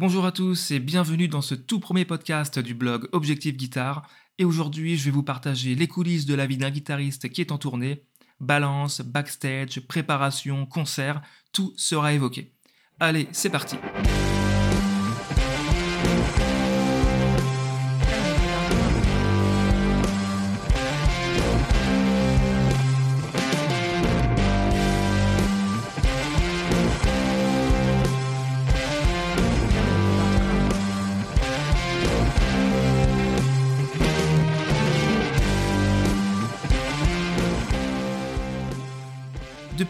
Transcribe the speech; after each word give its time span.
Bonjour 0.00 0.24
à 0.24 0.32
tous 0.32 0.70
et 0.70 0.78
bienvenue 0.78 1.28
dans 1.28 1.42
ce 1.42 1.54
tout 1.54 1.78
premier 1.78 2.06
podcast 2.06 2.58
du 2.58 2.72
blog 2.72 3.06
Objectif 3.12 3.54
Guitare. 3.54 4.08
Et 4.38 4.46
aujourd'hui, 4.46 4.96
je 4.96 5.04
vais 5.04 5.10
vous 5.10 5.22
partager 5.22 5.74
les 5.74 5.88
coulisses 5.88 6.24
de 6.24 6.32
la 6.32 6.46
vie 6.46 6.56
d'un 6.56 6.70
guitariste 6.70 7.28
qui 7.28 7.42
est 7.42 7.52
en 7.52 7.58
tournée. 7.58 8.06
Balance, 8.40 9.02
backstage, 9.02 9.80
préparation, 9.80 10.64
concert, 10.64 11.20
tout 11.52 11.74
sera 11.76 12.14
évoqué. 12.14 12.54
Allez, 12.98 13.28
c'est 13.32 13.50
parti. 13.50 13.76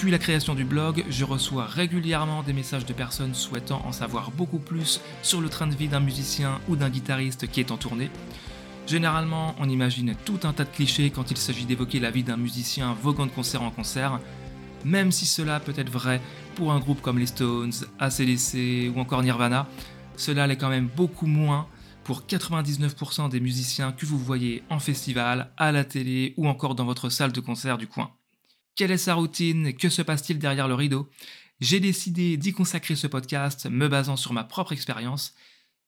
Depuis 0.00 0.12
la 0.12 0.18
création 0.18 0.54
du 0.54 0.64
blog, 0.64 1.04
je 1.10 1.26
reçois 1.26 1.66
régulièrement 1.66 2.42
des 2.42 2.54
messages 2.54 2.86
de 2.86 2.94
personnes 2.94 3.34
souhaitant 3.34 3.82
en 3.84 3.92
savoir 3.92 4.30
beaucoup 4.30 4.58
plus 4.58 4.98
sur 5.20 5.42
le 5.42 5.50
train 5.50 5.66
de 5.66 5.74
vie 5.74 5.88
d'un 5.88 6.00
musicien 6.00 6.58
ou 6.68 6.76
d'un 6.76 6.88
guitariste 6.88 7.48
qui 7.48 7.60
est 7.60 7.70
en 7.70 7.76
tournée. 7.76 8.08
Généralement, 8.86 9.54
on 9.58 9.68
imagine 9.68 10.14
tout 10.24 10.40
un 10.44 10.54
tas 10.54 10.64
de 10.64 10.70
clichés 10.70 11.10
quand 11.10 11.30
il 11.30 11.36
s'agit 11.36 11.66
d'évoquer 11.66 12.00
la 12.00 12.10
vie 12.10 12.22
d'un 12.22 12.38
musicien 12.38 12.94
voguant 12.94 13.26
de 13.26 13.30
concert 13.30 13.60
en 13.60 13.70
concert, 13.70 14.20
même 14.86 15.12
si 15.12 15.26
cela 15.26 15.60
peut 15.60 15.74
être 15.76 15.90
vrai 15.90 16.22
pour 16.54 16.72
un 16.72 16.78
groupe 16.78 17.02
comme 17.02 17.18
les 17.18 17.26
Stones, 17.26 17.74
ACDC 17.98 18.90
ou 18.96 19.00
encore 19.00 19.22
Nirvana, 19.22 19.68
cela 20.16 20.46
l'est 20.46 20.56
quand 20.56 20.70
même 20.70 20.88
beaucoup 20.96 21.26
moins 21.26 21.66
pour 22.04 22.22
99% 22.22 23.28
des 23.28 23.40
musiciens 23.40 23.92
que 23.92 24.06
vous 24.06 24.18
voyez 24.18 24.62
en 24.70 24.78
festival, 24.78 25.52
à 25.58 25.72
la 25.72 25.84
télé 25.84 26.32
ou 26.38 26.48
encore 26.48 26.74
dans 26.74 26.86
votre 26.86 27.10
salle 27.10 27.32
de 27.32 27.40
concert 27.40 27.76
du 27.76 27.86
coin. 27.86 28.10
Quelle 28.80 28.92
est 28.92 28.96
sa 28.96 29.12
routine 29.12 29.74
Que 29.74 29.90
se 29.90 30.00
passe-t-il 30.00 30.38
derrière 30.38 30.66
le 30.66 30.72
rideau 30.72 31.10
J'ai 31.60 31.80
décidé 31.80 32.38
d'y 32.38 32.52
consacrer 32.52 32.96
ce 32.96 33.06
podcast 33.06 33.68
me 33.70 33.88
basant 33.88 34.16
sur 34.16 34.32
ma 34.32 34.42
propre 34.42 34.72
expérience. 34.72 35.34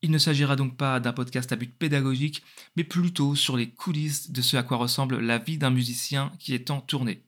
Il 0.03 0.11
ne 0.11 0.19
s'agira 0.19 0.57
donc 0.57 0.77
pas 0.77 1.01
d'un 1.01 1.15
podcast 1.15 1.51
à 1.53 1.57
but 1.57 1.75
pédagogique, 1.75 2.43
mais 2.77 2.85
plutôt 2.85 3.35
sur 3.35 3.57
les 3.57 3.71
coulisses 3.71 4.31
de 4.31 4.43
ce 4.43 4.59
à 4.59 4.63
quoi 4.63 4.77
ressemble 4.77 5.21
la 5.21 5.39
vie 5.39 5.57
d'un 5.57 5.71
musicien 5.71 6.33
qui 6.39 6.53
est 6.53 6.71
en 6.71 6.83
tournée. 6.83 7.25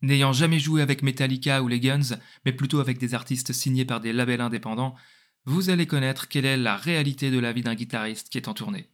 N'ayant 0.00 0.32
jamais 0.32 0.58
joué 0.58 0.80
avec 0.80 1.02
Metallica 1.02 1.62
ou 1.62 1.68
les 1.68 1.78
Guns, 1.78 2.16
mais 2.46 2.52
plutôt 2.54 2.80
avec 2.80 2.96
des 2.96 3.12
artistes 3.12 3.52
signés 3.52 3.84
par 3.84 4.00
des 4.00 4.14
labels 4.14 4.40
indépendants, 4.40 4.94
vous 5.44 5.68
allez 5.68 5.86
connaître 5.86 6.26
quelle 6.26 6.46
est 6.46 6.56
la 6.56 6.78
réalité 6.78 7.30
de 7.30 7.38
la 7.38 7.52
vie 7.52 7.60
d'un 7.62 7.74
guitariste 7.74 8.30
qui 8.30 8.38
est 8.38 8.48
en 8.48 8.54
tournée. 8.54 8.88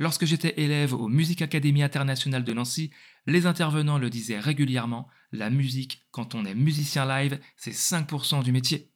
Lorsque 0.00 0.24
j'étais 0.24 0.54
élève 0.56 0.94
au 0.94 1.08
Musique 1.08 1.42
Academy 1.42 1.82
Internationale 1.82 2.42
de 2.42 2.54
Nancy, 2.54 2.90
les 3.26 3.44
intervenants 3.44 3.98
le 3.98 4.08
disaient 4.08 4.40
régulièrement, 4.40 5.06
la 5.30 5.50
musique, 5.50 6.06
quand 6.10 6.34
on 6.34 6.46
est 6.46 6.54
musicien 6.54 7.04
live, 7.04 7.38
c'est 7.54 7.74
5% 7.74 8.42
du 8.42 8.50
métier. 8.50 8.90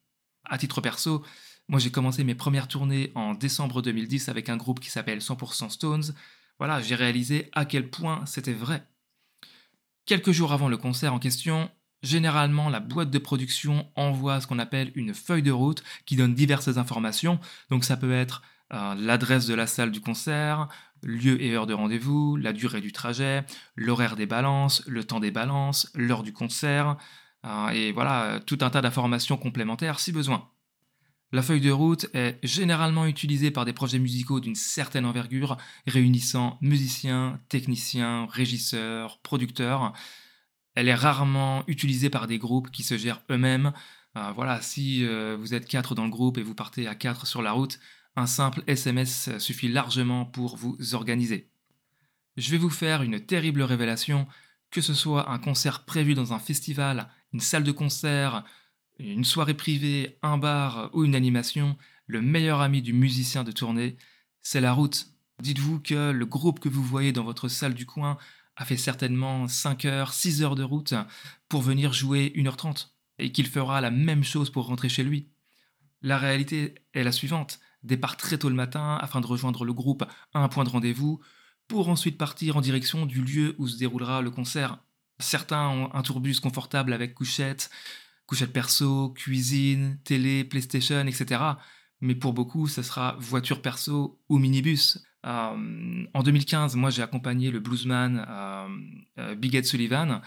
À 0.47 0.56
titre 0.56 0.80
perso, 0.80 1.22
moi 1.69 1.78
j'ai 1.78 1.91
commencé 1.91 2.25
mes 2.25 2.34
premières 2.34 2.69
tournées 2.69 3.12
en 3.14 3.34
décembre 3.34 3.82
2010 3.82 4.30
avec 4.30 4.48
un 4.48 4.56
groupe 4.56 4.80
qui 4.80 4.88
s'appelle 4.88 5.19
100% 5.19 5.69
Stones. 5.69 6.14
Voilà, 6.58 6.80
j'ai 6.80 6.94
réalisé 6.94 7.50
à 7.52 7.66
quel 7.66 7.91
point 7.91 8.25
c'était 8.25 8.55
vrai. 8.55 8.88
Quelques 10.06 10.32
jours 10.32 10.55
avant 10.55 10.70
le 10.70 10.78
concert 10.78 11.12
en 11.12 11.19
question, 11.19 11.70
généralement 12.02 12.70
la 12.70 12.80
boîte 12.80 13.10
de 13.10 13.19
production 13.19 13.91
envoie 13.94 14.41
ce 14.41 14.47
qu'on 14.47 14.58
appelle 14.58 14.91
une 14.94 15.12
feuille 15.12 15.42
de 15.42 15.52
route 15.52 15.84
qui 16.06 16.16
donne 16.16 16.32
diverses 16.32 16.78
informations. 16.78 17.41
Donc 17.69 17.84
ça 17.84 17.98
peut 17.98 18.14
être 18.14 18.41
euh, 18.72 18.94
l'adresse 18.94 19.47
de 19.47 19.55
la 19.55 19.66
salle 19.66 19.91
du 19.91 20.00
concert, 20.00 20.69
lieu 21.05 21.41
et 21.41 21.55
heure 21.55 21.66
de 21.66 21.74
rendez-vous, 21.74 22.36
la 22.36 22.52
durée 22.52 22.80
du 22.80 22.92
trajet, 22.92 23.44
l'horaire 23.76 24.16
des 24.16 24.26
balances, 24.26 24.82
le 24.87 25.04
temps 25.04 25.20
des 25.20 25.31
balances, 25.31 25.91
l'heure 25.94 26.22
du 26.22 26.32
concert, 26.32 26.97
euh, 27.44 27.69
et 27.69 27.92
voilà, 27.92 28.41
tout 28.47 28.59
un 28.62 28.70
tas 28.70 28.81
d'informations 28.81 29.37
complémentaires 29.37 30.00
si 30.00 30.12
besoin. 30.12 30.48
La 31.32 31.43
feuille 31.43 31.60
de 31.60 31.70
route 31.70 32.06
est 32.14 32.38
généralement 32.44 33.06
utilisée 33.06 33.50
par 33.50 33.64
des 33.64 33.72
projets 33.72 33.98
musicaux 33.98 34.41
d'une 34.41 34.54
certaine 34.54 35.04
envergure, 35.04 35.56
réunissant 35.87 36.59
musiciens, 36.60 37.41
techniciens, 37.48 38.26
régisseurs, 38.31 39.19
producteurs. 39.19 39.93
Elle 40.76 40.88
est 40.88 40.94
rarement 40.94 41.64
utilisée 41.66 42.09
par 42.09 42.28
des 42.28 42.38
groupes 42.38 42.70
qui 42.70 42.84
se 42.84 42.97
gèrent 42.97 43.22
eux-mêmes. 43.31 43.72
Euh, 44.16 44.31
voilà, 44.32 44.62
si 44.62 45.04
vous 45.04 45.54
êtes 45.54 45.66
quatre 45.66 45.97
dans 45.97 46.04
le 46.04 46.10
groupe 46.10 46.38
et 46.38 46.43
vous 46.43 46.54
partez 46.54 46.87
à 46.87 46.94
quatre 46.94 47.26
sur 47.26 47.43
la 47.43 47.50
route, 47.50 47.81
un 48.16 48.26
simple 48.26 48.62
SMS 48.66 49.36
suffit 49.38 49.69
largement 49.69 50.25
pour 50.25 50.56
vous 50.56 50.76
organiser. 50.94 51.50
Je 52.36 52.50
vais 52.50 52.58
vous 52.58 52.70
faire 52.70 53.02
une 53.02 53.20
terrible 53.20 53.62
révélation, 53.62 54.26
que 54.70 54.80
ce 54.80 54.94
soit 54.94 55.30
un 55.30 55.38
concert 55.38 55.84
prévu 55.84 56.14
dans 56.14 56.32
un 56.32 56.38
festival, 56.38 57.08
une 57.32 57.41
salle 57.41 57.64
de 57.64 57.72
concert, 57.72 58.44
une 58.98 59.25
soirée 59.25 59.54
privée, 59.54 60.19
un 60.22 60.38
bar 60.38 60.91
ou 60.92 61.04
une 61.04 61.14
animation, 61.14 61.76
le 62.06 62.20
meilleur 62.20 62.60
ami 62.60 62.82
du 62.82 62.92
musicien 62.92 63.44
de 63.44 63.52
tournée, 63.52 63.97
c'est 64.42 64.60
la 64.60 64.72
route. 64.72 65.06
Dites-vous 65.41 65.81
que 65.81 66.10
le 66.10 66.26
groupe 66.26 66.60
que 66.60 66.69
vous 66.69 66.82
voyez 66.82 67.12
dans 67.12 67.25
votre 67.25 67.48
salle 67.48 67.75
du 67.75 67.86
coin 67.86 68.19
a 68.56 68.64
fait 68.64 68.76
certainement 68.76 69.48
5 69.48 69.84
heures, 69.84 70.12
6 70.12 70.42
heures 70.42 70.54
de 70.54 70.62
route 70.62 70.94
pour 71.48 71.62
venir 71.62 71.92
jouer 71.92 72.32
1h30 72.36 72.88
et 73.19 73.32
qu'il 73.32 73.46
fera 73.46 73.81
la 73.81 73.91
même 73.91 74.22
chose 74.22 74.50
pour 74.50 74.66
rentrer 74.66 74.88
chez 74.88 75.02
lui. 75.02 75.28
La 76.02 76.19
réalité 76.19 76.75
est 76.92 77.02
la 77.02 77.12
suivante 77.12 77.58
départ 77.84 78.17
très 78.17 78.39
tôt 78.39 78.49
le 78.49 78.55
matin 78.55 78.99
afin 79.00 79.21
de 79.21 79.27
rejoindre 79.27 79.65
le 79.65 79.72
groupe 79.72 80.05
à 80.33 80.41
un 80.41 80.49
point 80.49 80.65
de 80.65 80.71
rendez-vous, 80.71 81.21
pour 81.69 81.89
ensuite 81.89 82.19
partir 82.19 82.56
en 82.56 82.61
direction 82.61 83.06
du 83.06 83.22
lieu 83.22 83.55
où 83.59 83.69
se 83.69 83.78
déroulera 83.78 84.22
le 84.22 84.31
concert. 84.31 84.78
Certains 85.19 85.69
ont 85.69 85.94
un 85.94 86.03
tourbus 86.03 86.41
confortable 86.41 86.93
avec 86.93 87.15
couchette, 87.15 87.71
couchette 88.27 88.53
perso, 88.53 89.11
cuisine, 89.11 89.99
télé, 90.05 90.44
PlayStation, 90.44 91.06
etc. 91.06 91.41
Mais 92.00 92.15
pour 92.15 92.33
beaucoup, 92.33 92.67
ce 92.67 92.83
sera 92.83 93.17
voiture 93.19 93.62
perso 93.62 94.21
ou 94.28 94.39
minibus. 94.39 95.05
Euh, 95.25 96.05
en 96.12 96.23
2015, 96.23 96.77
moi 96.77 96.91
j'ai 96.91 97.03
accompagné 97.03 97.50
le 97.50 97.61
bluesman 97.61 98.27
euh, 98.28 98.69
euh, 99.19 99.34
Big 99.34 99.55
Ed 99.55 99.65
Sullivan, 99.65 100.21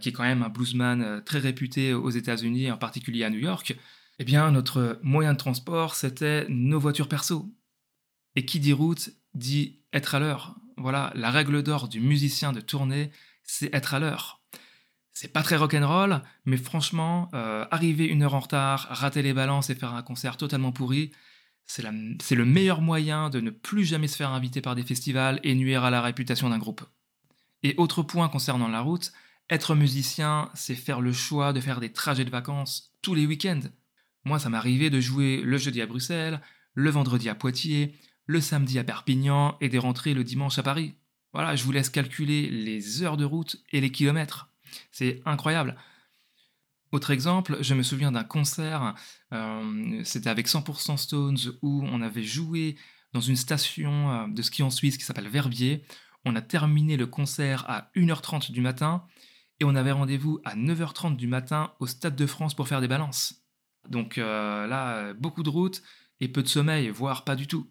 qui 0.00 0.10
est 0.10 0.12
quand 0.12 0.22
même 0.22 0.44
un 0.44 0.48
bluesman 0.48 1.22
très 1.26 1.40
réputé 1.40 1.92
aux 1.92 2.08
États-Unis, 2.08 2.70
en 2.70 2.76
particulier 2.76 3.24
à 3.24 3.30
New 3.30 3.40
York. 3.40 3.76
Eh 4.22 4.24
bien, 4.24 4.52
notre 4.52 5.00
moyen 5.02 5.32
de 5.32 5.38
transport, 5.38 5.96
c'était 5.96 6.46
nos 6.48 6.78
voitures 6.78 7.08
perso. 7.08 7.52
Et 8.36 8.46
qui 8.46 8.60
dit 8.60 8.72
route 8.72 9.10
dit 9.34 9.80
être 9.92 10.14
à 10.14 10.20
l'heure. 10.20 10.54
Voilà, 10.76 11.10
la 11.16 11.32
règle 11.32 11.64
d'or 11.64 11.88
du 11.88 11.98
musicien 11.98 12.52
de 12.52 12.60
tournée, 12.60 13.10
c'est 13.42 13.74
être 13.74 13.94
à 13.94 13.98
l'heure. 13.98 14.40
C'est 15.12 15.32
pas 15.32 15.42
très 15.42 15.56
rock'n'roll, 15.56 16.22
mais 16.44 16.56
franchement, 16.56 17.30
euh, 17.34 17.66
arriver 17.72 18.04
une 18.04 18.22
heure 18.22 18.34
en 18.34 18.38
retard, 18.38 18.86
rater 18.90 19.22
les 19.22 19.32
balances 19.32 19.70
et 19.70 19.74
faire 19.74 19.92
un 19.92 20.04
concert 20.04 20.36
totalement 20.36 20.70
pourri, 20.70 21.10
c'est 21.66 21.82
le 21.82 22.44
meilleur 22.44 22.80
moyen 22.80 23.28
de 23.28 23.40
ne 23.40 23.50
plus 23.50 23.84
jamais 23.84 24.06
se 24.06 24.14
faire 24.14 24.30
inviter 24.30 24.60
par 24.60 24.76
des 24.76 24.84
festivals 24.84 25.40
et 25.42 25.56
nuire 25.56 25.82
à 25.82 25.90
la 25.90 26.00
réputation 26.00 26.48
d'un 26.48 26.58
groupe. 26.58 26.82
Et 27.64 27.74
autre 27.76 28.04
point 28.04 28.28
concernant 28.28 28.68
la 28.68 28.82
route, 28.82 29.12
être 29.50 29.74
musicien, 29.74 30.48
c'est 30.54 30.76
faire 30.76 31.00
le 31.00 31.12
choix 31.12 31.52
de 31.52 31.60
faire 31.60 31.80
des 31.80 31.92
trajets 31.92 32.24
de 32.24 32.30
vacances 32.30 32.94
tous 33.02 33.16
les 33.16 33.26
week-ends. 33.26 33.62
Moi, 34.24 34.38
ça 34.38 34.48
m'arrivait 34.48 34.90
de 34.90 35.00
jouer 35.00 35.42
le 35.42 35.58
jeudi 35.58 35.80
à 35.80 35.86
Bruxelles, 35.86 36.40
le 36.74 36.90
vendredi 36.90 37.28
à 37.28 37.34
Poitiers, 37.34 37.94
le 38.26 38.40
samedi 38.40 38.78
à 38.78 38.84
Perpignan 38.84 39.56
et 39.60 39.68
de 39.68 39.78
rentrer 39.78 40.14
le 40.14 40.24
dimanche 40.24 40.58
à 40.58 40.62
Paris. 40.62 40.94
Voilà, 41.32 41.56
je 41.56 41.64
vous 41.64 41.72
laisse 41.72 41.90
calculer 41.90 42.50
les 42.50 43.02
heures 43.02 43.16
de 43.16 43.24
route 43.24 43.56
et 43.72 43.80
les 43.80 43.90
kilomètres. 43.90 44.48
C'est 44.90 45.20
incroyable. 45.24 45.76
Autre 46.92 47.10
exemple, 47.10 47.56
je 47.62 47.74
me 47.74 47.82
souviens 47.82 48.12
d'un 48.12 48.24
concert, 48.24 48.94
euh, 49.32 50.00
c'était 50.04 50.28
avec 50.28 50.46
100% 50.46 50.98
Stones, 50.98 51.38
où 51.62 51.82
on 51.90 52.02
avait 52.02 52.22
joué 52.22 52.76
dans 53.14 53.20
une 53.20 53.36
station 53.36 54.10
euh, 54.10 54.26
de 54.28 54.42
ski 54.42 54.62
en 54.62 54.70
Suisse 54.70 54.98
qui 54.98 55.04
s'appelle 55.04 55.28
Verbier. 55.28 55.84
On 56.26 56.36
a 56.36 56.42
terminé 56.42 56.98
le 56.98 57.06
concert 57.06 57.64
à 57.68 57.90
1h30 57.96 58.52
du 58.52 58.60
matin 58.60 59.04
et 59.58 59.64
on 59.64 59.74
avait 59.74 59.92
rendez-vous 59.92 60.40
à 60.44 60.54
9h30 60.54 61.16
du 61.16 61.26
matin 61.26 61.72
au 61.80 61.86
Stade 61.86 62.14
de 62.14 62.26
France 62.26 62.54
pour 62.54 62.68
faire 62.68 62.82
des 62.82 62.88
balances. 62.88 63.41
Donc 63.88 64.18
euh, 64.18 64.66
là, 64.66 65.12
beaucoup 65.14 65.42
de 65.42 65.50
route 65.50 65.82
et 66.20 66.28
peu 66.28 66.42
de 66.42 66.48
sommeil, 66.48 66.88
voire 66.90 67.24
pas 67.24 67.36
du 67.36 67.46
tout. 67.46 67.68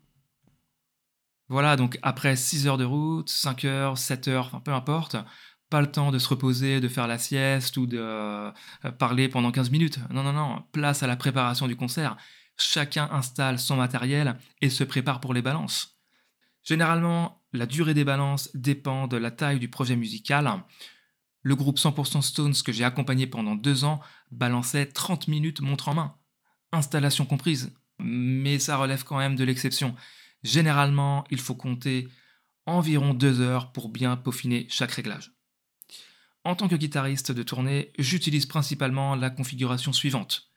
Voilà, 1.47 1.75
donc 1.75 1.99
après 2.01 2.35
6 2.35 2.67
heures 2.67 2.77
de 2.77 2.85
route, 2.85 3.29
5 3.29 3.65
heures, 3.65 3.97
7 3.97 4.27
heures, 4.29 4.61
peu 4.63 4.71
importe, 4.71 5.17
pas 5.69 5.81
le 5.81 5.91
temps 5.91 6.11
de 6.11 6.19
se 6.19 6.29
reposer, 6.29 6.79
de 6.79 6.87
faire 6.87 7.07
la 7.07 7.17
sieste 7.17 7.77
ou 7.77 7.87
de 7.87 7.97
euh, 7.99 8.51
parler 8.99 9.29
pendant 9.29 9.51
15 9.51 9.69
minutes. 9.71 9.99
Non, 10.11 10.23
non, 10.23 10.33
non, 10.33 10.63
place 10.71 11.03
à 11.03 11.07
la 11.07 11.17
préparation 11.17 11.67
du 11.67 11.75
concert. 11.75 12.17
Chacun 12.57 13.09
installe 13.11 13.59
son 13.59 13.77
matériel 13.77 14.37
et 14.61 14.69
se 14.69 14.83
prépare 14.83 15.19
pour 15.19 15.33
les 15.33 15.41
balances. 15.41 15.97
Généralement, 16.63 17.41
la 17.53 17.65
durée 17.65 17.93
des 17.93 18.03
balances 18.03 18.49
dépend 18.53 19.07
de 19.07 19.17
la 19.17 19.31
taille 19.31 19.59
du 19.59 19.69
projet 19.69 19.95
musical. 19.95 20.63
Le 21.43 21.55
groupe 21.55 21.77
100% 21.77 22.21
Stones 22.21 22.53
que 22.63 22.71
j'ai 22.71 22.83
accompagné 22.83 23.27
pendant 23.27 23.55
deux 23.55 23.83
ans 23.83 23.99
balançait 24.31 24.85
30 24.85 25.27
minutes 25.27 25.61
montre 25.61 25.89
en 25.89 25.95
main. 25.95 26.15
Installation 26.71 27.25
comprise. 27.25 27.73
mais 27.99 28.57
ça 28.57 28.77
relève 28.77 29.03
quand 29.03 29.17
même 29.17 29.35
de 29.35 29.43
l'exception. 29.43 29.95
Généralement, 30.43 31.23
il 31.29 31.39
faut 31.39 31.53
compter 31.53 32.07
environ 32.65 33.13
deux 33.13 33.41
heures 33.41 33.71
pour 33.71 33.89
bien 33.89 34.17
peaufiner 34.17 34.65
chaque 34.69 34.91
réglage. 34.91 35.33
En 36.43 36.55
tant 36.55 36.67
que 36.67 36.75
guitariste 36.75 37.31
de 37.31 37.43
tournée, 37.43 37.93
j'utilise 37.99 38.47
principalement 38.47 39.15
la 39.15 39.29
configuration 39.29 39.93
suivante. 39.93 40.51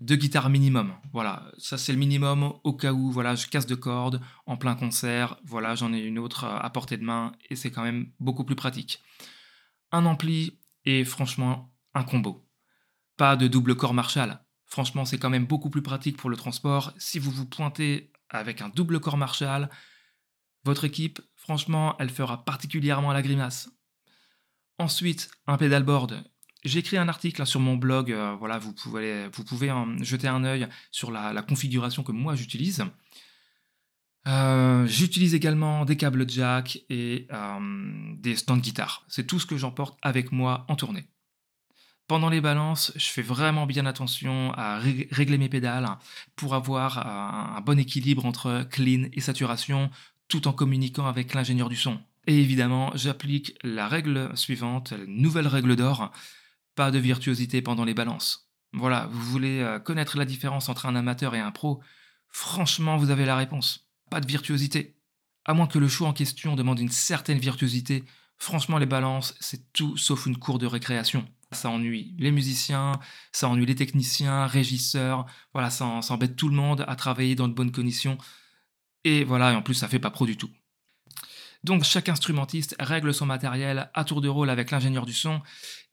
Deux 0.00 0.16
guitares 0.16 0.48
minimum. 0.48 0.94
Voilà, 1.12 1.50
ça 1.58 1.76
c'est 1.76 1.92
le 1.92 1.98
minimum 1.98 2.54
au 2.64 2.72
cas 2.72 2.92
où 2.92 3.12
je 3.12 3.48
casse 3.48 3.66
de 3.66 3.74
cordes 3.74 4.22
en 4.46 4.56
plein 4.56 4.74
concert. 4.74 5.36
Voilà, 5.44 5.74
j'en 5.74 5.92
ai 5.92 5.98
une 5.98 6.18
autre 6.18 6.44
à 6.44 6.70
portée 6.70 6.96
de 6.96 7.04
main 7.04 7.32
et 7.50 7.56
c'est 7.56 7.70
quand 7.70 7.82
même 7.82 8.12
beaucoup 8.20 8.44
plus 8.44 8.54
pratique. 8.56 9.02
Un 9.92 10.06
ampli 10.06 10.60
et 10.84 11.04
franchement 11.04 11.74
un 11.94 12.04
combo. 12.04 12.46
Pas 13.16 13.36
de 13.36 13.48
double 13.48 13.76
corps 13.76 13.94
Marshall. 13.94 14.38
Franchement, 14.66 15.04
c'est 15.04 15.18
quand 15.18 15.30
même 15.30 15.46
beaucoup 15.46 15.70
plus 15.70 15.82
pratique 15.82 16.16
pour 16.16 16.30
le 16.30 16.36
transport. 16.36 16.92
Si 16.98 17.18
vous 17.18 17.30
vous 17.30 17.46
pointez 17.46 18.12
avec 18.28 18.60
un 18.60 18.68
double 18.68 19.00
corps 19.00 19.16
Marshall, 19.16 19.70
votre 20.64 20.84
équipe, 20.84 21.20
franchement, 21.34 21.96
elle 21.98 22.10
fera 22.10 22.44
particulièrement 22.44 23.12
la 23.12 23.22
grimace. 23.22 23.70
Ensuite, 24.78 25.30
un 25.46 25.56
pedalboard. 25.56 26.22
J'ai 26.64 26.80
écrit 26.80 26.98
un 26.98 27.08
article 27.08 27.46
sur 27.46 27.60
mon 27.60 27.76
blog, 27.76 28.12
euh, 28.12 28.34
voilà, 28.34 28.58
vous 28.58 28.72
pouvez, 28.72 29.28
vous 29.28 29.44
pouvez 29.44 29.72
jeter 30.02 30.28
un 30.28 30.44
œil 30.44 30.68
sur 30.90 31.10
la, 31.10 31.42
configuration 31.42 32.02
que 32.02 32.12
moi 32.12 32.34
j'utilise. 32.34 32.84
Euh, 34.26 34.86
j'utilise 34.86 35.34
également 35.34 35.84
des 35.84 35.96
câbles 35.96 36.28
jack 36.28 36.80
et 36.90 37.26
euh, 37.32 38.14
des 38.16 38.36
stands 38.36 38.56
guitare. 38.58 39.04
C'est 39.08 39.26
tout 39.26 39.38
ce 39.38 39.46
que 39.46 39.56
j'emporte 39.56 39.98
avec 40.02 40.32
moi 40.32 40.64
en 40.68 40.76
tournée. 40.76 41.08
Pendant 42.08 42.30
les 42.30 42.40
balances, 42.40 42.92
je 42.96 43.08
fais 43.10 43.22
vraiment 43.22 43.66
bien 43.66 43.84
attention 43.84 44.52
à 44.54 44.78
régler 44.78 45.36
mes 45.36 45.50
pédales 45.50 45.88
pour 46.36 46.54
avoir 46.54 47.06
un 47.06 47.60
bon 47.60 47.78
équilibre 47.78 48.24
entre 48.24 48.66
clean 48.70 49.08
et 49.12 49.20
saturation 49.20 49.90
tout 50.26 50.48
en 50.48 50.52
communiquant 50.52 51.06
avec 51.06 51.34
l'ingénieur 51.34 51.68
du 51.68 51.76
son. 51.76 52.00
Et 52.26 52.40
évidemment, 52.40 52.92
j'applique 52.94 53.58
la 53.62 53.88
règle 53.88 54.30
suivante, 54.36 54.92
la 54.92 55.06
nouvelle 55.06 55.46
règle 55.46 55.76
d'or, 55.76 56.12
pas 56.74 56.90
de 56.90 56.98
virtuosité 56.98 57.62
pendant 57.62 57.84
les 57.84 57.94
balances. 57.94 58.50
Voilà, 58.72 59.08
vous 59.10 59.22
voulez 59.22 59.60
euh, 59.60 59.78
connaître 59.78 60.18
la 60.18 60.26
différence 60.26 60.68
entre 60.68 60.86
un 60.86 60.94
amateur 60.94 61.34
et 61.34 61.40
un 61.40 61.50
pro, 61.50 61.82
franchement, 62.28 62.98
vous 62.98 63.10
avez 63.10 63.24
la 63.24 63.36
réponse. 63.36 63.87
Pas 64.10 64.20
de 64.20 64.26
virtuosité. 64.26 64.96
À 65.44 65.54
moins 65.54 65.66
que 65.66 65.78
le 65.78 65.88
show 65.88 66.06
en 66.06 66.12
question 66.12 66.56
demande 66.56 66.80
une 66.80 66.90
certaine 66.90 67.38
virtuosité, 67.38 68.04
franchement, 68.36 68.78
les 68.78 68.86
balances, 68.86 69.34
c'est 69.40 69.72
tout 69.72 69.96
sauf 69.96 70.26
une 70.26 70.38
cour 70.38 70.58
de 70.58 70.66
récréation. 70.66 71.26
Ça 71.52 71.70
ennuie 71.70 72.14
les 72.18 72.30
musiciens, 72.30 73.00
ça 73.32 73.48
ennuie 73.48 73.64
les 73.64 73.74
techniciens, 73.74 74.46
régisseurs, 74.46 75.24
voilà, 75.54 75.70
ça, 75.70 75.86
embête 75.86 76.36
tout 76.36 76.48
le 76.48 76.54
monde 76.54 76.84
à 76.86 76.96
travailler 76.96 77.34
dans 77.34 77.48
de 77.48 77.54
bonnes 77.54 77.72
conditions. 77.72 78.18
Et 79.04 79.24
voilà, 79.24 79.52
et 79.52 79.56
en 79.56 79.62
plus, 79.62 79.74
ça 79.74 79.88
fait 79.88 79.98
pas 79.98 80.10
pro 80.10 80.26
du 80.26 80.36
tout. 80.36 80.50
Donc 81.64 81.84
chaque 81.84 82.08
instrumentiste 82.08 82.76
règle 82.78 83.12
son 83.12 83.26
matériel 83.26 83.90
à 83.94 84.04
tour 84.04 84.20
de 84.20 84.28
rôle 84.28 84.50
avec 84.50 84.70
l'ingénieur 84.70 85.06
du 85.06 85.14
son, 85.14 85.40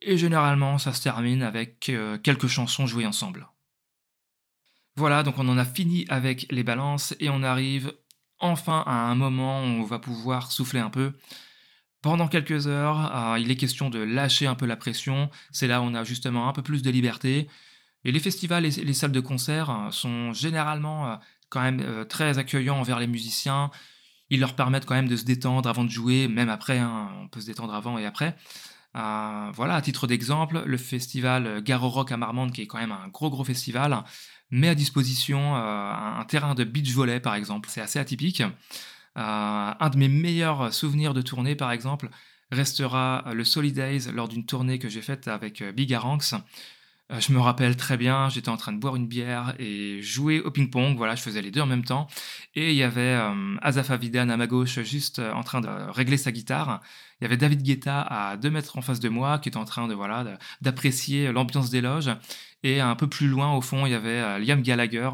et 0.01 0.17
généralement 0.17 0.77
ça 0.77 0.93
se 0.93 1.01
termine 1.01 1.41
avec 1.41 1.89
euh, 1.89 2.17
quelques 2.19 2.47
chansons 2.47 2.85
jouées 2.85 3.07
ensemble. 3.07 3.47
Voilà, 4.95 5.23
donc 5.23 5.39
on 5.39 5.47
en 5.49 5.57
a 5.57 5.65
fini 5.65 6.05
avec 6.07 6.45
les 6.51 6.63
balances, 6.63 7.15
et 7.19 7.29
on 7.29 7.41
arrive 7.41 7.93
enfin 8.39 8.83
à 8.85 9.09
un 9.09 9.15
moment 9.15 9.61
où 9.61 9.65
on 9.65 9.83
va 9.83 9.99
pouvoir 9.99 10.51
souffler 10.51 10.79
un 10.79 10.89
peu. 10.89 11.13
Pendant 12.01 12.27
quelques 12.27 12.67
heures, 12.67 13.33
euh, 13.33 13.39
il 13.39 13.49
est 13.49 13.55
question 13.55 13.89
de 13.89 13.99
lâcher 13.99 14.47
un 14.47 14.55
peu 14.55 14.65
la 14.65 14.75
pression, 14.75 15.29
c'est 15.51 15.67
là 15.67 15.81
où 15.81 15.85
on 15.85 15.95
a 15.95 16.03
justement 16.03 16.47
un 16.47 16.53
peu 16.53 16.61
plus 16.61 16.81
de 16.83 16.91
liberté, 16.91 17.47
et 18.03 18.11
les 18.11 18.19
festivals 18.19 18.65
et 18.65 18.69
les 18.69 18.93
salles 18.93 19.11
de 19.11 19.19
concert 19.19 19.69
euh, 19.69 19.91
sont 19.91 20.31
généralement 20.33 21.19
quand 21.49 21.61
même 21.61 22.05
très 22.07 22.37
accueillants 22.37 22.79
envers 22.79 22.99
les 22.99 23.07
musiciens, 23.07 23.71
ils 24.29 24.39
leur 24.39 24.55
permettent 24.55 24.85
quand 24.85 24.95
même 24.95 25.07
de 25.07 25.15
se 25.15 25.25
détendre 25.25 25.69
avant 25.69 25.83
de 25.83 25.89
jouer, 25.89 26.27
même 26.27 26.49
après, 26.49 26.79
hein, 26.79 27.09
on 27.21 27.27
peut 27.27 27.41
se 27.41 27.45
détendre 27.45 27.73
avant 27.73 27.97
et 27.97 28.05
après. 28.05 28.35
Euh, 28.95 29.51
voilà, 29.53 29.75
à 29.75 29.81
titre 29.81 30.07
d'exemple, 30.07 30.63
le 30.65 30.77
festival 30.77 31.61
Garo 31.63 31.89
Rock 31.89 32.11
à 32.11 32.17
Marmande, 32.17 32.53
qui 32.53 32.61
est 32.61 32.67
quand 32.67 32.79
même 32.79 32.93
un 32.93 33.09
gros 33.09 33.29
gros 33.29 33.43
festival, 33.43 34.03
met 34.55 34.69
à 34.69 34.75
disposition 34.75 35.55
euh, 35.55 35.59
un 35.59 36.25
terrain 36.25 36.55
de 36.55 36.63
beach 36.63 36.91
volley 36.91 37.19
par 37.19 37.35
exemple. 37.35 37.69
C'est 37.71 37.81
assez 37.81 37.99
atypique. 37.99 38.41
Euh, 38.41 38.47
un 39.15 39.89
de 39.89 39.97
mes 39.97 40.09
meilleurs 40.09 40.73
souvenirs 40.73 41.13
de 41.13 41.21
tournée 41.21 41.55
par 41.55 41.71
exemple 41.71 42.09
restera 42.51 43.25
le 43.33 43.43
Solidays 43.43 44.11
lors 44.13 44.27
d'une 44.27 44.45
tournée 44.45 44.77
que 44.79 44.89
j'ai 44.89 45.01
faite 45.01 45.27
avec 45.27 45.63
Big 45.63 45.93
Aranx. 45.93 46.35
Euh, 47.11 47.19
je 47.19 47.31
me 47.33 47.39
rappelle 47.39 47.75
très 47.77 47.97
bien, 47.97 48.29
j'étais 48.29 48.49
en 48.49 48.57
train 48.57 48.73
de 48.73 48.79
boire 48.79 48.95
une 48.95 49.07
bière 49.07 49.53
et 49.59 50.01
jouer 50.01 50.39
au 50.41 50.49
ping-pong. 50.49 50.97
Voilà, 50.97 51.15
je 51.15 51.21
faisais 51.21 51.41
les 51.41 51.51
deux 51.51 51.61
en 51.61 51.67
même 51.67 51.83
temps. 51.83 52.07
Et 52.55 52.71
il 52.71 52.75
y 52.75 52.83
avait 52.83 53.01
euh, 53.01 53.55
Azaf 53.61 53.91
Avidan 53.91 54.29
à 54.29 54.37
ma 54.37 54.47
gauche, 54.47 54.79
juste 54.81 55.19
euh, 55.19 55.31
en 55.33 55.43
train 55.43 55.61
de 55.61 55.67
régler 55.67 56.17
sa 56.17 56.31
guitare. 56.31 56.81
Il 57.21 57.25
y 57.25 57.27
avait 57.27 57.37
David 57.37 57.61
Guetta 57.61 58.01
à 58.01 58.37
deux 58.37 58.49
mètres 58.49 58.77
en 58.77 58.81
face 58.81 58.99
de 58.99 59.09
moi, 59.09 59.37
qui 59.39 59.49
était 59.49 59.57
en 59.57 59.65
train 59.65 59.87
de 59.87 59.93
voilà 59.93 60.37
d'apprécier 60.61 61.31
l'ambiance 61.31 61.69
des 61.69 61.81
loges. 61.81 62.09
Et 62.63 62.81
un 62.81 62.95
peu 62.95 63.07
plus 63.07 63.27
loin, 63.27 63.53
au 63.53 63.61
fond, 63.61 63.85
il 63.85 63.91
y 63.91 63.95
avait 63.95 64.39
Liam 64.39 64.61
Gallagher 64.61 65.09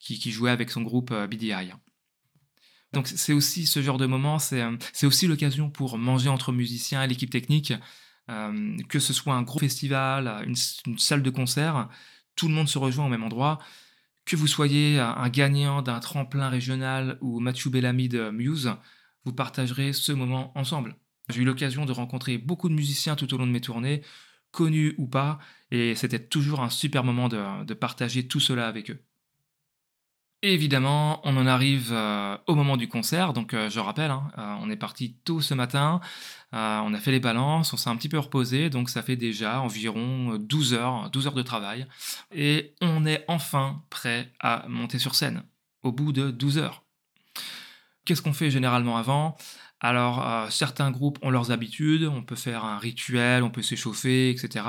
qui 0.00 0.30
jouait 0.30 0.50
avec 0.50 0.70
son 0.70 0.82
groupe 0.82 1.14
BDI. 1.14 1.72
Donc 2.92 3.06
c'est 3.08 3.32
aussi 3.32 3.66
ce 3.66 3.80
genre 3.80 3.98
de 3.98 4.06
moment, 4.06 4.38
c'est 4.38 5.06
aussi 5.06 5.26
l'occasion 5.26 5.70
pour 5.70 5.98
manger 5.98 6.28
entre 6.28 6.52
musiciens 6.52 7.02
et 7.02 7.06
l'équipe 7.06 7.30
technique. 7.30 7.72
Euh, 8.30 8.76
que 8.88 8.98
ce 8.98 9.12
soit 9.12 9.34
un 9.34 9.42
gros 9.42 9.60
festival, 9.60 10.44
une, 10.46 10.56
salle 10.98 11.22
de 11.22 11.30
concert, 11.30 11.88
tout 12.34 12.48
le 12.48 12.54
monde 12.54 12.68
se 12.68 12.78
rejoint 12.78 13.06
au 13.06 13.08
même 13.08 13.22
endroit. 13.22 13.58
Que 14.24 14.36
vous 14.36 14.48
soyez 14.48 14.98
un 14.98 15.28
gagnant 15.28 15.82
d'un 15.82 16.00
tremplin 16.00 16.48
régional 16.48 17.18
ou 17.20 17.38
Mathieu 17.40 17.70
Bellamy 17.70 18.08
de 18.08 18.30
Muse, 18.30 18.72
vous 19.24 19.32
partagerez 19.32 19.92
ce 19.92 20.12
moment 20.12 20.52
ensemble. 20.58 20.96
J'ai 21.28 21.42
eu 21.42 21.44
l'occasion 21.44 21.86
de 21.86 21.92
rencontrer 21.92 22.38
beaucoup 22.38 22.68
de 22.68 22.74
musiciens 22.74 23.16
tout 23.16 23.32
au 23.34 23.38
long 23.38 23.46
de 23.46 23.52
mes 23.52 23.60
tournées, 23.60 24.02
connus 24.50 24.94
ou 24.98 25.06
pas, 25.06 25.38
et 25.70 25.94
c'était 25.94 26.24
toujours 26.24 26.60
un 26.60 26.70
super 26.70 27.04
moment 27.04 27.28
de 27.28 27.74
partager 27.74 28.26
tout 28.26 28.40
cela 28.40 28.66
avec 28.68 28.90
eux 28.90 29.04
évidemment, 30.52 31.20
on 31.24 31.36
en 31.36 31.46
arrive 31.46 31.90
euh, 31.92 32.36
au 32.46 32.54
moment 32.54 32.76
du 32.76 32.88
concert. 32.88 33.32
Donc, 33.32 33.54
euh, 33.54 33.70
je 33.70 33.80
rappelle, 33.80 34.10
hein, 34.10 34.30
euh, 34.38 34.56
on 34.60 34.70
est 34.70 34.76
parti 34.76 35.14
tôt 35.24 35.40
ce 35.40 35.54
matin. 35.54 36.00
on 36.52 36.94
a 36.94 36.98
fait 36.98 37.10
les 37.10 37.20
balances, 37.20 37.72
on 37.72 37.76
s'est 37.76 37.90
un 37.90 37.96
petit 37.96 38.08
peu 38.08 38.18
reposé. 38.18 38.70
Donc, 38.70 38.90
ça 38.90 39.02
fait 39.02 39.16
déjà 39.16 39.60
environ 39.60 40.36
12 40.38 40.74
heures, 40.74 41.10
12 41.10 41.26
heures 41.28 41.34
de 41.34 41.42
travail. 41.42 41.86
Et 42.34 42.74
on 42.80 43.06
est 43.06 43.24
enfin 43.28 43.82
prêt 43.90 44.32
à 44.40 44.64
monter 44.68 44.98
sur 44.98 45.14
scène 45.14 45.42
au 45.82 45.92
bout 45.92 46.12
de 46.12 46.30
12 46.30 46.58
heures. 46.58 46.82
Qu'est-ce 48.04 48.22
qu'on 48.22 48.32
fait 48.32 48.50
généralement 48.50 48.96
avant? 48.96 49.36
Alors, 49.80 50.50
certains 50.50 50.90
groupes 50.90 51.18
ont 51.22 51.30
leurs 51.30 51.50
habitudes. 51.50 52.04
On 52.04 52.22
peut 52.22 52.36
faire 52.36 52.64
un 52.64 52.78
rituel, 52.78 53.42
on 53.42 53.50
peut 53.50 53.62
s'échauffer, 53.62 54.30
etc. 54.30 54.64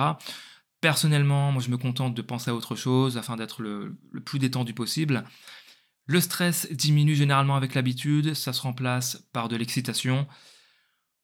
Personnellement, 0.82 1.52
moi 1.52 1.62
je 1.62 1.70
me 1.70 1.78
contente 1.78 2.14
de 2.14 2.22
penser 2.22 2.52
à 2.52 2.56
autre 2.56 2.76
chose 2.76 3.18
afin 3.18 3.36
d'être 3.36 3.64
le, 3.64 3.98
plus 4.24 4.38
détendu 4.38 4.74
possible. 4.74 5.24
Le 6.08 6.22
stress 6.22 6.72
diminue 6.72 7.16
généralement 7.16 7.58
avec 7.58 7.76
l'habitude, 7.76 8.34
ça 8.34 8.54
se 8.54 8.62
remplace 8.62 9.28
par 9.34 9.50
de 9.50 9.58
l'excitation. 9.58 10.26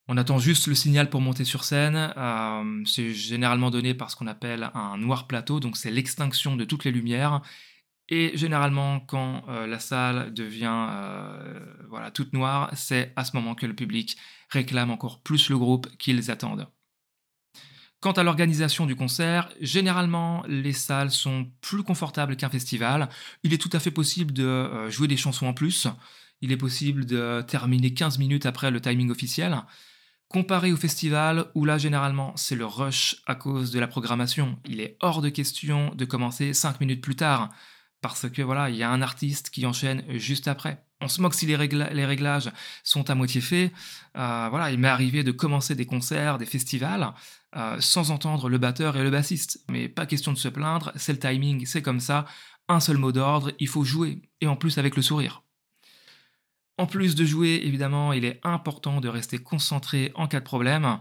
On 0.10 0.18
attend 0.18 0.38
juste 0.38 0.68
le 0.68 0.76
signal 0.76 1.10
pour 1.10 1.22
monter 1.22 1.46
sur 1.46 1.64
scène. 1.64 2.14
Euh, 2.18 2.84
c'est 2.86 3.14
généralement 3.14 3.72
donné 3.72 3.94
par 3.94 4.12
ce 4.12 4.18
qu'on 4.18 4.28
appelle 4.28 4.70
un 4.74 4.98
noir 4.98 5.28
plateau, 5.28 5.62
donc 5.62 5.78
c'est 5.78 5.90
l'extinction 5.90 6.58
de 6.58 6.66
toutes 6.66 6.84
les 6.84 6.92
lumières. 6.92 7.42
Et 8.10 8.36
généralement, 8.36 9.00
quand 9.00 9.46
euh, 9.48 9.66
la 9.66 9.80
salle 9.80 10.34
devient 10.34 10.88
euh, 10.90 11.60
voilà, 11.90 12.12
toute 12.12 12.34
noire, 12.34 12.70
c'est 12.76 13.14
à 13.16 13.24
ce 13.24 13.36
moment 13.38 13.56
que 13.56 13.66
le 13.66 13.76
public 13.76 14.18
réclame 14.50 14.92
encore 14.92 15.22
plus 15.22 15.50
le 15.50 15.58
groupe 15.58 15.88
qu'ils 15.98 16.30
attendent. 16.30 16.68
Quant 18.04 18.12
à 18.12 18.24
l'organisation 18.24 18.86
du 18.86 18.98
concert, 18.98 19.48
généralement 19.62 20.44
les 20.46 20.74
salles 20.74 21.10
sont 21.10 21.50
plus 21.62 21.84
confortables 21.84 22.36
qu'un 22.36 22.50
festival. 22.50 23.08
Il 23.44 23.54
est 23.54 23.58
tout 23.58 23.70
à 23.72 23.80
fait 23.80 23.92
possible 23.92 24.34
de 24.34 24.44
euh, 24.44 24.90
jouer 24.90 25.08
des 25.08 25.16
chansons 25.16 25.48
en 25.48 25.54
plus. 25.54 25.88
Il 26.42 26.52
est 26.52 26.58
possible 26.58 27.06
de 27.06 27.42
terminer 27.48 27.94
15 27.94 28.20
minutes 28.20 28.46
après 28.46 28.72
le 28.72 28.82
timing 28.82 29.10
officiel. 29.10 29.56
Comparé 30.28 30.74
au 30.74 30.76
festival, 30.76 31.46
où 31.56 31.64
là 31.64 31.78
généralement 31.78 32.34
c'est 32.36 32.58
le 32.58 32.66
rush 32.66 33.24
à 33.26 33.36
cause 33.36 33.72
de 33.72 33.80
la 33.80 33.88
programmation, 33.88 34.60
il 34.66 34.82
est 34.82 34.98
hors 35.00 35.22
de 35.22 35.30
question 35.30 35.96
de 35.96 36.04
commencer 36.04 36.54
5 36.54 36.82
minutes 36.82 37.02
plus 37.02 37.16
tard, 37.16 37.52
parce 38.02 38.30
que 38.30 38.42
voilà, 38.42 38.70
il 38.70 38.76
y 38.76 38.84
a 38.84 38.92
un 38.92 39.02
artiste 39.02 39.50
qui 39.50 39.66
enchaîne 39.66 40.04
juste 40.10 40.50
après. 40.50 40.84
On 41.04 41.10
se 41.10 41.22
moque 41.22 41.34
si 41.34 41.46
les, 41.46 41.58
réglages 41.58 42.50
sont 42.82 43.10
à 43.10 43.16
moitié 43.16 43.42
faits. 43.42 43.74
Euh, 44.16 44.48
voilà, 44.50 44.72
il 44.72 44.80
m'est 44.80 44.88
arrivé 44.88 45.24
de 45.24 45.34
commencer 45.34 45.76
des 45.76 45.86
concerts, 45.86 46.38
des 46.38 46.46
festivals, 46.46 47.14
euh, 47.58 47.76
sans 47.82 48.10
entendre 48.10 48.48
le 48.48 48.58
batteur 48.58 48.96
et 48.96 49.04
le 49.04 49.10
bassiste. 49.10 49.66
Mais 49.70 49.90
pas 49.90 50.06
question 50.06 50.32
de 50.32 50.38
se 50.38 50.48
plaindre, 50.48 50.94
c'est 50.96 51.12
le 51.12 51.20
timing, 51.20 51.66
c'est 51.66 51.82
comme 51.82 52.00
ça. 52.00 52.26
Un 52.70 52.80
seul 52.80 52.98
mot 52.98 53.12
d'ordre, 53.12 53.52
il 53.60 53.68
faut 53.68 53.84
jouer, 53.84 54.22
et 54.40 54.48
en 54.48 54.56
plus 54.56 54.78
avec 54.78 54.96
le 54.96 55.02
sourire. 55.02 55.44
En 56.78 56.88
plus 56.88 57.16
de 57.16 57.26
jouer, 57.26 57.62
évidemment, 57.66 58.14
il 58.14 58.24
est 58.24 58.40
important 58.44 59.02
de 59.02 59.10
rester 59.10 59.40
concentré 59.40 60.14
en 60.16 60.28
cas 60.28 60.40
de 60.40 60.46
problème. 60.46 61.00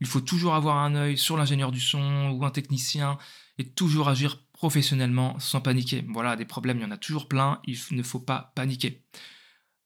Il 0.00 0.06
faut 0.06 0.20
toujours 0.20 0.54
avoir 0.54 0.76
un 0.76 0.94
œil 0.94 1.18
sur 1.18 1.36
l'ingénieur 1.36 1.72
du 1.72 1.80
son 1.80 2.30
ou 2.30 2.44
un 2.44 2.50
technicien 2.50 3.18
et 3.58 3.68
toujours 3.68 4.08
agir 4.08 4.38
professionnellement 4.62 5.36
sans 5.40 5.60
paniquer. 5.60 6.04
Voilà, 6.10 6.36
des 6.36 6.44
problèmes, 6.44 6.78
il 6.78 6.82
y 6.82 6.86
en 6.86 6.92
a 6.92 6.96
toujours 6.96 7.26
plein, 7.26 7.60
il 7.64 7.76
ne 7.90 8.02
faut 8.04 8.20
pas 8.20 8.52
paniquer. 8.54 9.04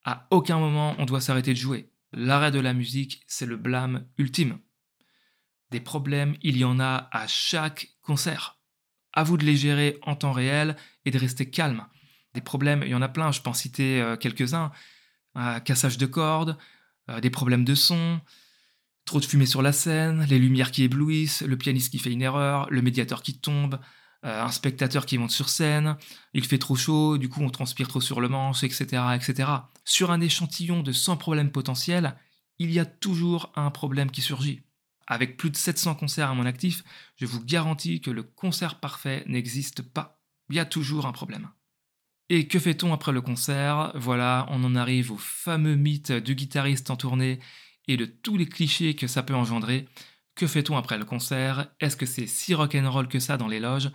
À 0.05 0.27
aucun 0.31 0.59
moment 0.59 0.95
on 0.99 1.07
doit 1.07 1.23
s'arrêter 1.23 1.55
de 1.55 1.59
jouer. 1.59 1.91
L'arrêt 2.13 2.51
de 2.51 2.61
la 2.61 2.75
musique, 2.75 3.23
c'est 3.27 3.47
le 3.47 3.57
blâme 3.57 4.07
ultime. 4.19 4.59
Des 5.71 5.81
problèmes, 5.81 6.37
il 6.43 6.59
y 6.59 6.65
en 6.65 6.79
a 6.79 7.09
à 7.11 7.27
chaque 7.27 7.89
concert. 8.03 8.61
À 9.15 9.23
vous 9.23 9.39
de 9.39 9.47
les 9.47 9.57
gérer 9.57 9.99
en 10.03 10.15
temps 10.15 10.33
réel 10.33 10.77
et 11.07 11.11
de 11.11 11.19
rester 11.19 11.49
calme. 11.49 11.87
Des 12.35 12.43
problèmes, 12.43 12.83
il 12.83 12.91
y 12.91 12.95
en 12.95 13.01
a 13.01 13.09
plein, 13.09 13.33
je 13.33 13.41
peux 13.41 13.49
en 13.49 13.55
citer 13.55 14.03
euh, 14.03 14.19
quelques-uns. 14.19 14.73
Un 15.35 15.61
cassage 15.61 15.97
de 15.97 16.05
cordes, 16.05 16.59
euh, 17.09 17.21
des 17.21 17.31
problèmes 17.31 17.65
de 17.65 17.75
son, 17.75 18.21
trop 19.07 19.21
de 19.21 19.25
fumée 19.25 19.47
sur 19.47 19.63
la 19.63 19.73
scène, 19.73 20.27
les 20.29 20.39
lumières 20.39 20.71
qui 20.71 20.83
éblouissent, 20.83 21.41
le 21.41 21.57
pianiste 21.57 21.91
qui 21.91 21.99
fait 21.99 22.13
une 22.13 22.21
erreur, 22.21 22.69
le 22.69 22.83
médiateur 22.83 23.23
qui 23.23 23.41
tombe, 23.41 23.81
euh, 24.27 24.43
un 24.43 24.51
spectateur 24.51 25.07
qui 25.07 25.19
monte 25.19 25.31
sur 25.31 25.49
scène, 25.49 25.97
il 26.35 26.45
fait 26.45 26.59
trop 26.59 26.77
chaud, 26.77 27.17
du 27.17 27.29
coup 27.29 27.43
on 27.43 27.51
transpire 27.51 27.89
trop 27.89 28.01
sur 28.01 28.21
le 28.21 28.29
manche, 28.29 28.65
etc., 28.65 29.03
etc. 29.15 29.51
Sur 29.85 30.11
un 30.11 30.21
échantillon 30.21 30.83
de 30.83 30.93
100 30.93 31.17
problèmes 31.17 31.53
potentiels, 31.53 32.17
il 32.59 32.73
y 32.73 32.79
a 32.79 32.87
toujours 32.87 33.53
un 33.55 33.71
problème 33.71 34.11
qui 34.11 34.23
surgit. 34.23 34.63
Avec 35.07 35.37
plus 35.37 35.51
de 35.51 35.57
700 35.57 35.95
concerts 35.95 36.31
à 36.31 36.35
mon 36.35 36.47
actif, 36.47 36.83
je 37.17 37.27
vous 37.27 37.45
garantis 37.45 38.01
que 38.01 38.11
le 38.11 38.25
concert 38.25 38.81
parfait 38.81 39.23
n'existe 39.29 39.83
pas. 39.83 40.21
Il 40.51 40.57
y 40.57 40.61
a 40.61 40.65
toujours 40.65 41.07
un 41.07 41.13
problème. 41.13 41.49
Et 42.29 42.49
que 42.49 42.59
fait-on 42.59 42.93
après 42.93 43.13
le 43.13 43.21
concert? 43.21 43.93
Voilà, 43.95 44.47
on 44.51 44.65
en 44.65 44.75
arrive 44.75 45.13
au 45.13 45.17
fameux 45.17 45.77
mythe 45.77 46.11
du 46.11 46.35
guitariste 46.35 46.91
en 46.91 46.97
tournée 46.97 47.39
et 47.87 47.97
de 47.97 48.05
tous 48.05 48.37
les 48.37 48.47
clichés 48.47 48.97
que 48.97 49.07
ça 49.07 49.23
peut 49.23 49.35
engendrer. 49.35 49.89
Que 50.35 50.49
fait-on 50.49 50.77
après 50.77 50.99
le 50.99 51.05
concert? 51.05 51.73
Est-ce 51.79 51.97
que 51.97 52.07
c'est 52.07 52.27
si 52.27 52.55
rock'n'roll 52.55 53.07
que 53.07 53.21
ça 53.21 53.37
dans 53.37 53.47
les 53.47 53.61
loges? 53.61 53.91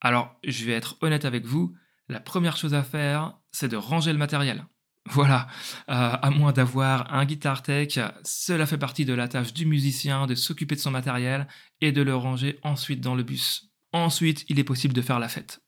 Alors, 0.00 0.36
je 0.44 0.64
vais 0.64 0.72
être 0.72 0.96
honnête 1.00 1.24
avec 1.24 1.44
vous, 1.44 1.74
la 2.08 2.20
première 2.20 2.56
chose 2.56 2.74
à 2.74 2.82
faire, 2.82 3.34
c'est 3.52 3.68
de 3.68 3.76
ranger 3.76 4.12
le 4.12 4.18
matériel. 4.18 4.66
Voilà, 5.12 5.48
euh, 5.88 6.16
à 6.20 6.30
moins 6.30 6.52
d'avoir 6.52 7.12
un 7.14 7.24
guitar 7.24 7.62
tech, 7.62 7.98
cela 8.22 8.66
fait 8.66 8.76
partie 8.76 9.06
de 9.06 9.14
la 9.14 9.28
tâche 9.28 9.54
du 9.54 9.64
musicien 9.64 10.26
de 10.26 10.34
s'occuper 10.34 10.74
de 10.74 10.80
son 10.80 10.90
matériel 10.90 11.48
et 11.80 11.90
de 11.90 12.02
le 12.02 12.14
ranger 12.14 12.60
ensuite 12.62 13.00
dans 13.00 13.14
le 13.14 13.22
bus. 13.22 13.72
Ensuite, 13.92 14.44
il 14.50 14.58
est 14.58 14.64
possible 14.64 14.92
de 14.92 15.00
faire 15.00 15.18
la 15.18 15.28
fête. 15.28 15.62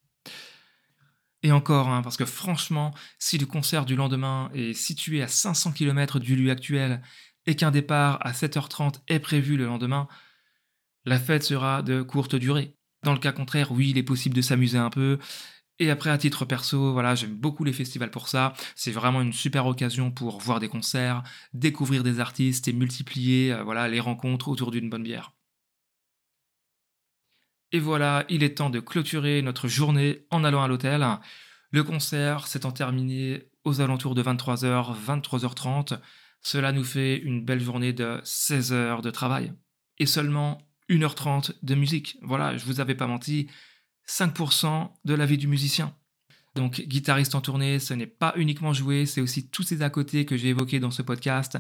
Et 1.43 1.51
encore, 1.51 1.89
hein, 1.89 2.03
parce 2.03 2.19
que 2.19 2.27
franchement, 2.27 2.95
si 3.19 3.39
le 3.39 3.47
concert 3.47 3.85
du 3.87 3.97
lendemain 3.97 4.51
est 4.55 4.75
situé 4.75 5.23
à 5.23 5.29
500 5.29 5.73
km 5.73 6.21
du 6.21 6.37
lieu 6.37 6.51
actuel 6.51 7.03
et 7.47 7.57
qu'un 7.57 7.71
départ 7.71 8.19
à 8.25 8.33
7h30 8.33 9.01
est 9.09 9.19
prévu 9.19 9.57
le 9.57 9.65
lendemain, 9.65 10.09
la 11.05 11.19
fête 11.19 11.43
sera 11.43 11.83
de 11.83 12.03
courte 12.03 12.37
durée. 12.37 12.77
Dans 13.03 13.13
le 13.13 13.19
cas 13.19 13.33
contraire, 13.33 13.73
oui, 13.73 13.91
il 13.91 13.99
est 13.99 14.03
possible 14.03 14.35
de 14.37 14.43
s'amuser 14.43 14.79
un 14.79 14.91
peu. 14.91 15.19
Et 15.79 15.91
après, 15.91 16.11
à 16.11 16.19
titre 16.19 16.45
perso, 16.45 16.93
voilà, 16.93 17.15
j'aime 17.15 17.35
beaucoup 17.35 17.65
les 17.65 17.73
festivals 17.73 18.11
pour 18.11 18.29
ça. 18.29 18.53
C'est 18.77 18.93
vraiment 18.93 19.21
une 19.21 19.33
super 19.33 19.67
occasion 19.67 20.11
pour 20.13 20.39
voir 20.39 20.61
des 20.61 20.69
concerts, 20.69 21.23
découvrir 21.55 22.05
des 22.05 22.21
artistes 22.21 22.69
et 22.69 22.73
multiplier 22.73 23.53
euh, 23.53 23.65
voilà, 23.65 23.89
les 23.89 24.01
rencontres 24.01 24.49
autour 24.49 24.71
d'une 24.71 24.89
bonne 24.91 25.03
bière. 25.03 25.33
Et 27.73 27.81
voilà, 27.81 28.25
il 28.29 28.43
est 28.43 28.57
temps 28.59 28.71
de 28.71 28.81
clôturer 28.81 29.43
notre 29.43 29.67
journée 29.67 30.27
en 30.31 30.45
allant 30.45 30.63
à 30.63 30.69
l'hôtel. 30.69 31.05
Le 31.71 31.83
concert 31.83 32.47
s'étant 32.47 32.71
terminé 32.71 33.51
aux 33.65 33.81
alentours 33.81 34.15
de 34.15 34.23
23h, 34.23 34.95
23h30, 34.95 35.99
cela 36.43 36.73
nous 36.73 36.85
fait 36.85 37.17
une 37.17 37.45
belle 37.45 37.61
journée 37.61 37.93
de 37.93 38.21
16 38.25 38.73
heures 38.73 39.03
de 39.03 39.11
travail. 39.11 39.53
Et 39.99 40.07
seulement 40.07 40.59
1h30 40.93 41.53
de 41.63 41.75
musique. 41.75 42.19
Voilà, 42.23 42.57
je 42.57 42.65
vous 42.65 42.81
avais 42.81 42.95
pas 42.95 43.07
menti, 43.07 43.49
5% 44.09 44.91
de 45.05 45.15
la 45.15 45.27
vie 45.27 45.39
du 45.39 45.49
musicien. 45.49 45.95
Donc 46.55 46.83
guitariste 46.83 47.35
en 47.35 47.41
tournée, 47.41 47.79
ce 47.79 47.95
n'est 47.95 48.07
pas 48.07 48.35
uniquement 48.37 48.73
jouer, 48.73 49.07
c'est 49.07 49.21
aussi 49.21 49.49
tous 49.49 49.63
ces 49.63 49.83
à 49.83 49.91
côté 49.91 50.27
que 50.27 50.37
j'ai 50.37 50.49
évoqués 50.49 50.81
dans 50.81 50.91
ce 50.91 51.03
podcast. 51.03 51.59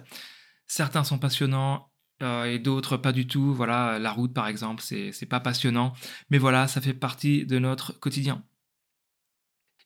Certains 0.66 1.04
sont 1.04 1.18
passionnants, 1.18 1.92
euh, 2.22 2.44
et 2.44 2.58
d'autres 2.58 2.96
pas 2.96 3.12
du 3.12 3.26
tout. 3.26 3.54
Voilà, 3.54 3.98
la 3.98 4.12
route 4.12 4.32
par 4.32 4.46
exemple, 4.48 4.82
c'est 4.82 5.26
pas 5.26 5.40
passionnant, 5.40 5.94
mais 6.30 6.38
voilà, 6.38 6.68
ça 6.68 6.80
fait 6.80 6.94
partie 6.94 7.46
de 7.46 7.58
notre 7.58 7.98
quotidien. 7.98 8.44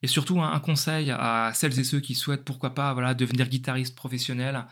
Et 0.02 0.06
surtout 0.06 0.40
un, 0.42 0.60
conseil 0.60 1.10
à 1.10 1.52
celles 1.54 1.78
et 1.78 1.84
ceux 1.84 2.00
qui 2.00 2.14
souhaitent 2.14 2.44
pourquoi 2.44 2.74
pas 2.74 2.92
voilà 2.92 3.14
devenir 3.14 3.48
guitariste 3.48 3.96
professionnel. 3.96 4.66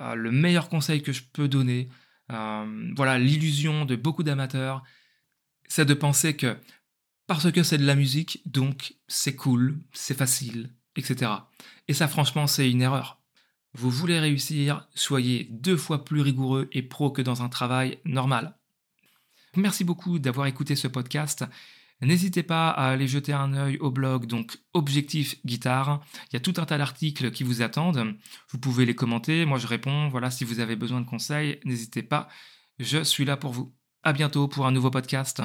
Euh, 0.00 0.14
le 0.14 0.30
meilleur 0.30 0.68
conseil 0.68 1.02
que 1.02 1.12
je 1.12 1.22
peux 1.32 1.48
donner, 1.48 1.88
euh, 2.32 2.92
voilà 2.96 3.18
l'illusion 3.18 3.84
de 3.84 3.96
beaucoup 3.96 4.22
d'amateurs, 4.22 4.82
c'est 5.68 5.84
de 5.84 5.94
penser 5.94 6.36
que 6.36 6.56
parce 7.26 7.50
que 7.50 7.62
c'est 7.62 7.78
de 7.78 7.86
la 7.86 7.96
musique, 7.96 8.40
donc 8.46 8.94
c'est 9.08 9.34
cool, 9.34 9.80
c'est 9.92 10.16
facile, 10.16 10.70
etc. 10.96 11.32
Et 11.88 11.94
ça 11.94 12.08
franchement 12.08 12.46
c'est 12.46 12.70
une 12.70 12.82
erreur. 12.82 13.20
Vous 13.74 13.90
voulez 13.90 14.18
réussir, 14.18 14.88
soyez 14.94 15.48
deux 15.50 15.76
fois 15.76 16.04
plus 16.04 16.20
rigoureux 16.20 16.68
et 16.72 16.82
pro 16.82 17.10
que 17.10 17.22
dans 17.22 17.42
un 17.42 17.48
travail 17.48 17.98
normal. 18.04 18.56
Merci 19.56 19.84
beaucoup 19.84 20.18
d'avoir 20.18 20.46
écouté 20.46 20.76
ce 20.76 20.88
podcast. 20.88 21.44
N'hésitez 22.02 22.42
pas 22.42 22.70
à 22.70 22.88
aller 22.88 23.08
jeter 23.08 23.32
un 23.32 23.54
œil 23.54 23.78
au 23.78 23.90
blog, 23.90 24.26
donc 24.26 24.58
Objectif 24.74 25.36
Guitare. 25.46 26.04
Il 26.30 26.34
y 26.34 26.36
a 26.36 26.40
tout 26.40 26.54
un 26.58 26.66
tas 26.66 26.76
d'articles 26.76 27.30
qui 27.30 27.42
vous 27.42 27.62
attendent. 27.62 28.14
Vous 28.50 28.58
pouvez 28.58 28.84
les 28.84 28.94
commenter, 28.94 29.46
moi 29.46 29.58
je 29.58 29.66
réponds. 29.66 30.08
Voilà, 30.08 30.30
si 30.30 30.44
vous 30.44 30.60
avez 30.60 30.76
besoin 30.76 31.00
de 31.00 31.06
conseils, 31.06 31.58
n'hésitez 31.64 32.02
pas. 32.02 32.28
Je 32.78 33.02
suis 33.02 33.24
là 33.24 33.36
pour 33.36 33.52
vous. 33.52 33.74
À 34.02 34.12
bientôt 34.12 34.46
pour 34.46 34.66
un 34.66 34.72
nouveau 34.72 34.90
podcast. 34.90 35.42